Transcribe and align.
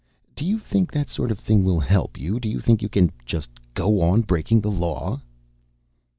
"Do 0.35 0.43
you 0.45 0.57
think 0.57 0.89
that 0.93 1.11
sort 1.11 1.29
of 1.29 1.37
thing 1.37 1.63
will 1.63 1.79
help 1.79 2.17
you? 2.17 2.39
Do 2.39 2.49
you 2.49 2.59
think 2.59 2.81
you 2.81 2.89
can 2.89 3.11
just 3.23 3.51
go 3.75 4.01
on 4.01 4.21
breaking 4.21 4.61
the 4.61 4.71
law?" 4.71 5.21